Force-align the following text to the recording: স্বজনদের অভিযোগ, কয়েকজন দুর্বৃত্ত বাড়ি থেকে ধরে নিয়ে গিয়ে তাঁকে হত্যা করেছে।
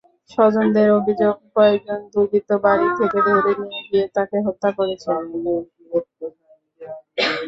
স্বজনদের 0.31 0.87
অভিযোগ, 0.99 1.35
কয়েকজন 1.55 1.99
দুর্বৃত্ত 2.11 2.51
বাড়ি 2.65 2.87
থেকে 2.99 3.19
ধরে 3.27 3.51
নিয়ে 3.61 3.81
গিয়ে 3.87 4.05
তাঁকে 4.15 4.37
হত্যা 4.45 4.69
করেছে। 4.77 5.09